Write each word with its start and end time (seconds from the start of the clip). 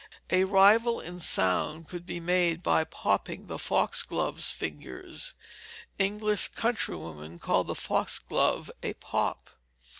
A 0.31 0.45
rival 0.45 0.99
in 0.99 1.19
sound 1.19 1.87
could 1.87 2.07
be 2.07 2.19
made 2.19 2.63
by 2.63 2.83
popping 2.83 3.45
the 3.45 3.59
foxglove's 3.59 4.49
fingers. 4.49 5.35
English 5.99 6.47
countrywomen 6.55 7.37
call 7.37 7.63
the 7.63 7.75
foxglove 7.75 8.71
a 8.81 8.93
pop. 8.95 9.51